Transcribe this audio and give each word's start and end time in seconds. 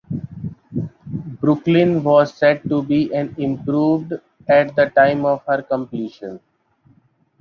"Brooklyn" 1.41 2.03
was 2.03 2.33
said 2.33 2.63
to 2.67 2.81
be 2.81 3.13
an 3.13 3.35
improved 3.37 4.13
at 4.49 4.75
the 4.75 4.87
time 4.95 5.25
of 5.25 5.43
her 5.45 5.61
completion. 5.61 6.39